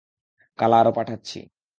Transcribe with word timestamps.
কাল 0.59 0.71
আরো 0.73 0.91
পাঠাচ্ছি। 0.97 1.39